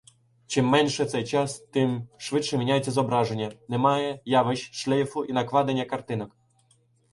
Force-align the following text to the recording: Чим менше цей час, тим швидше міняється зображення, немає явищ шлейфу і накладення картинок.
Чим 0.47 0.67
менше 0.75 1.05
цей 1.05 1.23
час, 1.27 1.59
тим 1.59 2.07
швидше 2.17 2.57
міняється 2.57 2.91
зображення, 2.91 3.51
немає 3.67 4.21
явищ 4.25 4.73
шлейфу 4.73 5.25
і 5.25 5.33
накладення 5.33 5.85
картинок. 5.85 6.37